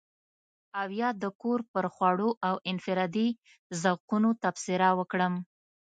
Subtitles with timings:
[0.79, 3.27] او يا د کور پر خوړو او انفرادي
[3.81, 5.33] ذوقونو تبصره وکړم.